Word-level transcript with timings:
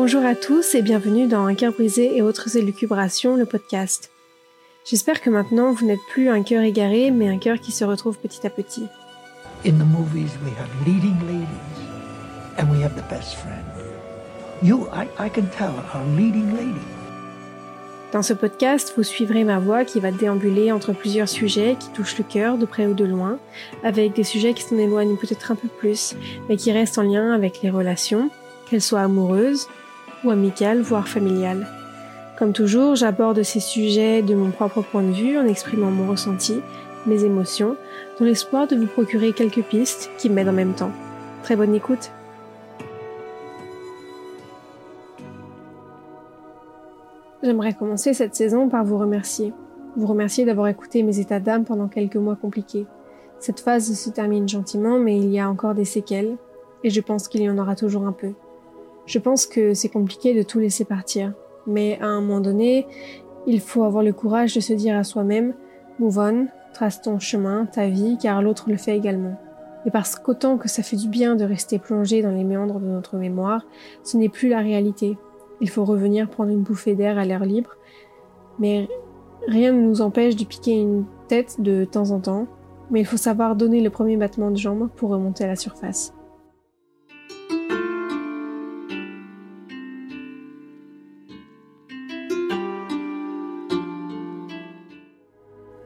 Bonjour 0.00 0.24
à 0.24 0.36
tous 0.36 0.76
et 0.76 0.82
bienvenue 0.82 1.26
dans 1.26 1.46
Un 1.46 1.56
cœur 1.56 1.72
brisé 1.72 2.16
et 2.16 2.22
autres 2.22 2.56
élucubrations, 2.56 3.34
le 3.34 3.46
podcast. 3.46 4.12
J'espère 4.84 5.20
que 5.20 5.28
maintenant 5.28 5.72
vous 5.72 5.84
n'êtes 5.86 5.98
plus 6.12 6.28
un 6.28 6.44
cœur 6.44 6.62
égaré, 6.62 7.10
mais 7.10 7.28
un 7.28 7.36
cœur 7.36 7.58
qui 7.58 7.72
se 7.72 7.84
retrouve 7.84 8.16
petit 8.16 8.46
à 8.46 8.50
petit. 8.50 8.86
In 9.66 9.72
the 9.72 9.84
movies, 9.84 10.30
we 10.44 10.52
have 10.56 10.68
leading 10.86 11.16
ladies, 11.26 12.60
and 12.60 12.70
we 12.70 12.80
have 12.80 12.94
the 12.94 13.02
best 13.10 13.34
friend. 13.34 13.64
You, 14.62 14.86
I, 14.92 15.08
I 15.18 15.28
can 15.28 15.46
tell, 15.58 15.74
are 15.92 16.06
leading 16.16 16.52
lady. 16.52 16.86
Dans 18.12 18.22
ce 18.22 18.34
podcast, 18.34 18.94
vous 18.96 19.02
suivrez 19.02 19.42
ma 19.42 19.58
voix 19.58 19.84
qui 19.84 19.98
va 19.98 20.12
déambuler 20.12 20.70
entre 20.70 20.92
plusieurs 20.92 21.28
sujets 21.28 21.74
qui 21.76 21.88
touchent 21.88 22.18
le 22.18 22.24
cœur 22.24 22.56
de 22.56 22.66
près 22.66 22.86
ou 22.86 22.94
de 22.94 23.04
loin, 23.04 23.40
avec 23.82 24.14
des 24.14 24.22
sujets 24.22 24.54
qui 24.54 24.62
s'en 24.62 24.78
éloignent 24.78 25.16
peut-être 25.16 25.50
un 25.50 25.56
peu 25.56 25.66
plus, 25.66 26.14
mais 26.48 26.56
qui 26.56 26.70
restent 26.70 26.98
en 26.98 27.02
lien 27.02 27.32
avec 27.32 27.62
les 27.62 27.70
relations, 27.70 28.30
qu'elles 28.70 28.80
soient 28.80 29.00
amoureuses 29.00 29.66
ou 30.24 30.30
amicales, 30.30 30.80
voire 30.80 31.08
familiales. 31.08 31.66
Comme 32.38 32.52
toujours, 32.52 32.94
j'aborde 32.94 33.42
ces 33.42 33.60
sujets 33.60 34.22
de 34.22 34.34
mon 34.34 34.50
propre 34.50 34.82
point 34.82 35.02
de 35.02 35.12
vue 35.12 35.38
en 35.38 35.46
exprimant 35.46 35.90
mon 35.90 36.08
ressenti, 36.08 36.60
mes 37.06 37.24
émotions, 37.24 37.76
dans 38.18 38.24
l'espoir 38.24 38.66
de 38.66 38.76
vous 38.76 38.86
procurer 38.86 39.32
quelques 39.32 39.62
pistes 39.62 40.10
qui 40.18 40.30
m'aident 40.30 40.50
en 40.50 40.52
même 40.52 40.74
temps. 40.74 40.92
Très 41.42 41.56
bonne 41.56 41.74
écoute 41.74 42.12
J'aimerais 47.42 47.74
commencer 47.74 48.14
cette 48.14 48.34
saison 48.34 48.68
par 48.68 48.84
vous 48.84 48.98
remercier. 48.98 49.52
Vous 49.96 50.06
remercier 50.06 50.44
d'avoir 50.44 50.68
écouté 50.68 51.02
mes 51.02 51.18
états 51.18 51.40
d'âme 51.40 51.64
pendant 51.64 51.88
quelques 51.88 52.16
mois 52.16 52.36
compliqués. 52.36 52.86
Cette 53.40 53.60
phase 53.60 53.92
se 53.94 54.10
termine 54.10 54.48
gentiment, 54.48 54.98
mais 54.98 55.18
il 55.18 55.30
y 55.30 55.38
a 55.38 55.48
encore 55.48 55.74
des 55.74 55.84
séquelles, 55.84 56.36
et 56.84 56.90
je 56.90 57.00
pense 57.00 57.28
qu'il 57.28 57.42
y 57.42 57.50
en 57.50 57.58
aura 57.58 57.76
toujours 57.76 58.06
un 58.06 58.12
peu. 58.12 58.32
Je 59.08 59.18
pense 59.18 59.46
que 59.46 59.72
c'est 59.72 59.88
compliqué 59.88 60.34
de 60.34 60.42
tout 60.42 60.58
laisser 60.58 60.84
partir, 60.84 61.32
mais 61.66 61.98
à 62.02 62.08
un 62.08 62.20
moment 62.20 62.42
donné, 62.42 62.86
il 63.46 63.58
faut 63.58 63.84
avoir 63.84 64.02
le 64.04 64.12
courage 64.12 64.54
de 64.54 64.60
se 64.60 64.74
dire 64.74 64.98
à 64.98 65.02
soi-même, 65.02 65.54
move 65.98 66.18
on, 66.18 66.46
trace 66.74 67.00
ton 67.00 67.18
chemin, 67.18 67.64
ta 67.64 67.88
vie, 67.88 68.18
car 68.20 68.42
l'autre 68.42 68.68
le 68.68 68.76
fait 68.76 68.94
également. 68.94 69.40
Et 69.86 69.90
parce 69.90 70.16
qu'autant 70.16 70.58
que 70.58 70.68
ça 70.68 70.82
fait 70.82 70.96
du 70.96 71.08
bien 71.08 71.36
de 71.36 71.44
rester 71.44 71.78
plongé 71.78 72.20
dans 72.20 72.32
les 72.32 72.44
méandres 72.44 72.80
de 72.80 72.86
notre 72.86 73.16
mémoire, 73.16 73.64
ce 74.04 74.18
n'est 74.18 74.28
plus 74.28 74.50
la 74.50 74.58
réalité, 74.58 75.16
il 75.62 75.70
faut 75.70 75.86
revenir 75.86 76.28
prendre 76.28 76.50
une 76.50 76.62
bouffée 76.62 76.94
d'air 76.94 77.16
à 77.16 77.24
l'air 77.24 77.46
libre. 77.46 77.70
Mais 78.58 78.90
rien 79.46 79.72
ne 79.72 79.80
nous 79.80 80.02
empêche 80.02 80.36
de 80.36 80.44
piquer 80.44 80.78
une 80.78 81.06
tête 81.28 81.62
de 81.62 81.86
temps 81.86 82.10
en 82.10 82.20
temps. 82.20 82.46
Mais 82.90 83.00
il 83.00 83.06
faut 83.06 83.16
savoir 83.16 83.56
donner 83.56 83.80
le 83.80 83.88
premier 83.88 84.18
battement 84.18 84.50
de 84.50 84.58
jambe 84.58 84.90
pour 84.96 85.08
remonter 85.08 85.44
à 85.44 85.46
la 85.46 85.56
surface. 85.56 86.12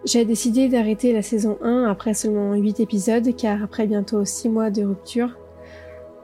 J'ai 0.04 0.24
décidé 0.24 0.68
d'arrêter 0.68 1.12
la 1.12 1.22
saison 1.22 1.58
1 1.62 1.84
après 1.84 2.12
seulement 2.12 2.54
8 2.54 2.80
épisodes 2.80 3.36
car 3.36 3.62
après 3.62 3.86
bientôt 3.86 4.24
6 4.24 4.48
mois 4.48 4.70
de 4.70 4.82
rupture, 4.82 5.38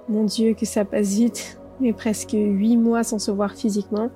mon 0.09 0.25
dieu 0.25 0.55
que 0.55 0.67
ça 0.67 0.85
passe 0.85 1.15
vite, 1.15 1.61
mais 1.81 1.93
presque 1.93 2.33
huit 2.33 2.77
mois 2.77 3.05
sans 3.05 3.21
se 3.21 3.31
voir 3.31 3.55
physiquement, 3.55 4.11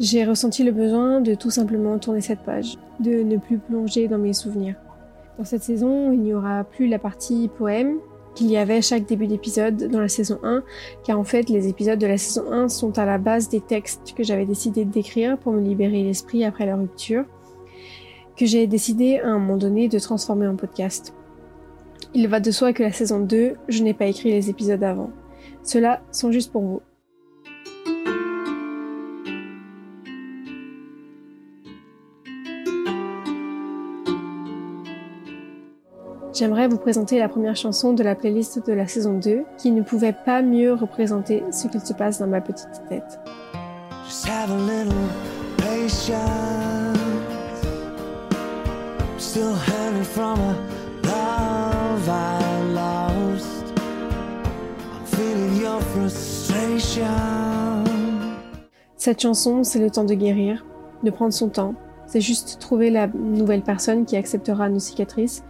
j'ai 0.00 0.24
ressenti 0.24 0.64
le 0.64 0.72
besoin 0.72 1.20
de 1.20 1.34
tout 1.34 1.50
simplement 1.50 1.98
tourner 1.98 2.22
cette 2.22 2.44
page, 2.44 2.78
de 2.98 3.22
ne 3.22 3.36
plus 3.36 3.58
plonger 3.58 4.08
dans 4.08 4.18
mes 4.18 4.32
souvenirs. 4.32 4.76
Dans 5.36 5.44
cette 5.44 5.62
saison, 5.62 6.12
il 6.12 6.20
n'y 6.20 6.32
aura 6.32 6.64
plus 6.64 6.88
la 6.88 6.98
partie 6.98 7.50
poème 7.58 7.98
qu'il 8.34 8.50
y 8.50 8.56
avait 8.56 8.80
chaque 8.80 9.04
début 9.04 9.26
d'épisode 9.26 9.88
dans 9.88 10.00
la 10.00 10.08
saison 10.08 10.38
1, 10.42 10.62
car 11.04 11.18
en 11.18 11.24
fait 11.24 11.50
les 11.50 11.68
épisodes 11.68 11.98
de 11.98 12.06
la 12.06 12.16
saison 12.16 12.50
1 12.50 12.68
sont 12.68 12.98
à 12.98 13.04
la 13.04 13.18
base 13.18 13.50
des 13.50 13.60
textes 13.60 14.14
que 14.16 14.22
j'avais 14.22 14.46
décidé 14.46 14.86
d'écrire 14.86 15.36
pour 15.36 15.52
me 15.52 15.60
libérer 15.60 16.02
l'esprit 16.02 16.42
après 16.42 16.64
la 16.64 16.76
rupture, 16.76 17.24
que 18.36 18.46
j'ai 18.46 18.66
décidé 18.66 19.18
à 19.18 19.28
un 19.28 19.38
moment 19.38 19.56
donné 19.56 19.88
de 19.88 19.98
transformer 19.98 20.46
en 20.46 20.56
podcast. 20.56 21.14
Il 22.14 22.28
va 22.28 22.40
de 22.40 22.50
soi 22.50 22.72
que 22.72 22.82
la 22.82 22.92
saison 22.92 23.20
2, 23.20 23.54
je 23.68 23.82
n'ai 23.82 23.94
pas 23.94 24.06
écrit 24.06 24.30
les 24.30 24.50
épisodes 24.50 24.82
avant. 24.82 25.10
Ceux-là 25.62 26.02
sont 26.12 26.32
juste 26.32 26.52
pour 26.52 26.62
vous. 26.62 26.80
J'aimerais 36.32 36.68
vous 36.68 36.76
présenter 36.76 37.18
la 37.18 37.30
première 37.30 37.56
chanson 37.56 37.94
de 37.94 38.02
la 38.02 38.14
playlist 38.14 38.66
de 38.66 38.72
la 38.74 38.86
saison 38.86 39.18
2 39.18 39.44
qui 39.56 39.70
ne 39.70 39.80
pouvait 39.80 40.12
pas 40.12 40.42
mieux 40.42 40.74
représenter 40.74 41.42
ce 41.50 41.66
qu'il 41.66 41.80
se 41.80 41.94
passe 41.94 42.18
dans 42.18 42.26
ma 42.26 42.42
petite 42.42 42.82
tête. 42.90 43.18
Cette 58.96 59.20
chanson, 59.22 59.64
c'est 59.64 59.78
le 59.78 59.90
temps 59.90 60.04
de 60.04 60.12
guérir, 60.12 60.66
de 61.02 61.10
prendre 61.10 61.32
son 61.32 61.48
temps. 61.48 61.74
C'est 62.06 62.20
juste 62.20 62.58
trouver 62.60 62.90
la 62.90 63.06
nouvelle 63.06 63.62
personne 63.62 64.04
qui 64.04 64.16
acceptera 64.16 64.68
nos 64.68 64.80
cicatrices, 64.80 65.44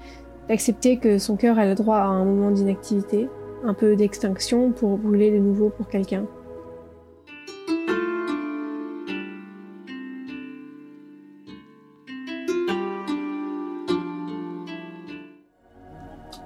d'accepter 0.48 0.98
que 0.98 1.18
son 1.18 1.34
cœur 1.36 1.58
a 1.58 1.66
le 1.66 1.74
droit 1.74 1.96
à 1.96 2.06
un 2.06 2.24
moment 2.24 2.52
d'inactivité, 2.52 3.28
un 3.64 3.74
peu 3.74 3.96
d'extinction 3.96 4.70
pour 4.70 4.96
brûler 4.96 5.32
de 5.32 5.38
nouveau 5.38 5.70
pour 5.70 5.88
quelqu'un. 5.88 6.26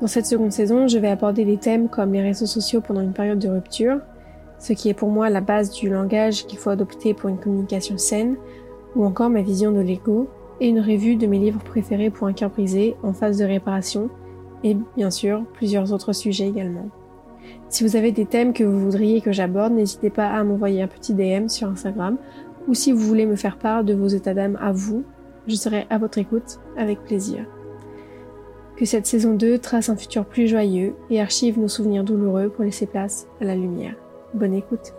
Dans 0.00 0.06
cette 0.06 0.24
seconde 0.24 0.52
saison, 0.52 0.88
je 0.88 0.98
vais 0.98 1.08
aborder 1.08 1.44
des 1.44 1.58
thèmes 1.58 1.88
comme 1.88 2.14
les 2.14 2.22
réseaux 2.22 2.46
sociaux 2.46 2.80
pendant 2.80 3.02
une 3.02 3.12
période 3.12 3.38
de 3.38 3.50
rupture, 3.50 3.98
ce 4.58 4.72
qui 4.72 4.88
est 4.88 4.94
pour 4.94 5.10
moi 5.10 5.28
la 5.28 5.42
base 5.42 5.72
du 5.72 5.90
langage 5.90 6.46
qu'il 6.46 6.58
faut 6.58 6.70
adopter 6.70 7.12
pour 7.12 7.28
une 7.28 7.36
communication 7.36 7.98
saine, 7.98 8.36
ou 8.96 9.04
encore 9.04 9.28
ma 9.28 9.42
vision 9.42 9.72
de 9.72 9.80
l'ego, 9.80 10.30
et 10.58 10.68
une 10.68 10.80
revue 10.80 11.16
de 11.16 11.26
mes 11.26 11.38
livres 11.38 11.62
préférés 11.62 12.08
pour 12.08 12.26
un 12.26 12.32
cœur 12.32 12.48
brisé 12.48 12.96
en 13.02 13.12
phase 13.12 13.36
de 13.36 13.44
réparation, 13.44 14.08
et 14.64 14.74
bien 14.96 15.10
sûr 15.10 15.44
plusieurs 15.52 15.92
autres 15.92 16.14
sujets 16.14 16.48
également. 16.48 16.88
Si 17.68 17.84
vous 17.84 17.94
avez 17.94 18.10
des 18.10 18.26
thèmes 18.26 18.54
que 18.54 18.64
vous 18.64 18.78
voudriez 18.78 19.20
que 19.20 19.32
j'aborde, 19.32 19.74
n'hésitez 19.74 20.10
pas 20.10 20.28
à 20.28 20.42
m'envoyer 20.44 20.80
un 20.80 20.88
petit 20.88 21.12
DM 21.12 21.48
sur 21.48 21.68
Instagram, 21.68 22.16
ou 22.68 22.74
si 22.74 22.90
vous 22.90 23.00
voulez 23.00 23.26
me 23.26 23.36
faire 23.36 23.58
part 23.58 23.84
de 23.84 23.92
vos 23.92 24.08
états 24.08 24.34
d'âme 24.34 24.58
à 24.62 24.72
vous, 24.72 25.04
je 25.46 25.56
serai 25.56 25.86
à 25.90 25.98
votre 25.98 26.16
écoute 26.16 26.58
avec 26.78 27.04
plaisir 27.04 27.44
que 28.80 28.86
cette 28.86 29.04
saison 29.04 29.34
2 29.34 29.58
trace 29.58 29.90
un 29.90 29.96
futur 29.96 30.24
plus 30.24 30.48
joyeux 30.48 30.94
et 31.10 31.20
archive 31.20 31.58
nos 31.58 31.68
souvenirs 31.68 32.02
douloureux 32.02 32.48
pour 32.48 32.64
laisser 32.64 32.86
place 32.86 33.26
à 33.38 33.44
la 33.44 33.54
lumière. 33.54 33.94
Bonne 34.32 34.54
écoute. 34.54 34.94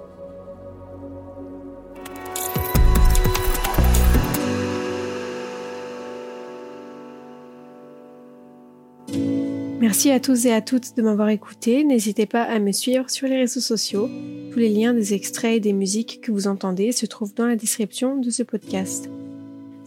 Merci 9.80 10.12
à 10.12 10.20
tous 10.20 10.46
et 10.46 10.54
à 10.54 10.62
toutes 10.62 10.96
de 10.96 11.02
m'avoir 11.02 11.30
écouté. 11.30 11.84
N'hésitez 11.84 12.28
pas 12.28 12.44
à 12.44 12.60
me 12.60 12.72
suivre 12.72 13.10
sur 13.10 13.28
les 13.28 13.38
réseaux 13.38 13.62
sociaux. 13.62 14.08
Tous 14.52 14.60
les 14.60 14.70
liens 14.70 14.94
des 14.94 15.16
extraits 15.16 15.58
et 15.58 15.60
des 15.60 15.74
musiques 15.74 16.22
que 16.22 16.32
vous 16.32 16.48
entendez 16.48 16.92
se 16.92 17.08
trouvent 17.08 17.34
dans 17.34 17.48
la 17.48 17.56
description 17.56 18.16
de 18.18 18.30
ce 18.30 18.44
podcast. 18.44 19.10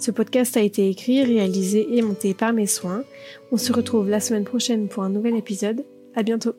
Ce 0.05 0.11
podcast 0.11 0.59
a 0.59 0.61
été 0.61 0.91
écrit, 0.91 1.25
réalisé 1.25 1.97
et 1.97 2.03
monté 2.03 2.35
par 2.35 2.53
mes 2.53 2.67
soins. 2.67 3.05
On 3.53 3.57
se 3.57 3.73
retrouve 3.73 4.11
la 4.11 4.21
semaine 4.21 4.45
prochaine 4.45 4.87
pour 4.87 5.03
un 5.03 5.09
nouvel 5.09 5.35
épisode. 5.35 5.87
À 6.15 6.23
bientôt. 6.23 6.55